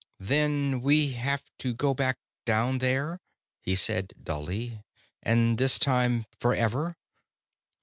"Then 0.19 0.81
we 0.81 1.11
have 1.11 1.43
to 1.59 1.75
go 1.75 1.93
back 1.93 2.17
down 2.43 2.79
there," 2.79 3.19
he 3.61 3.75
said 3.75 4.13
dully. 4.23 4.81
"And 5.21 5.59
this 5.59 5.77
time 5.77 6.25
forever." 6.39 6.97